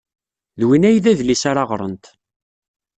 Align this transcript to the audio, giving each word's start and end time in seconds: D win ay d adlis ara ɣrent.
D 0.59 0.61
win 0.67 0.87
ay 0.89 0.97
d 1.03 1.05
adlis 1.11 1.43
ara 1.49 1.63
ɣrent. 1.71 2.05